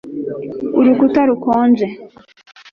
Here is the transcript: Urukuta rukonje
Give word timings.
Urukuta 0.79 1.19
rukonje 1.29 1.87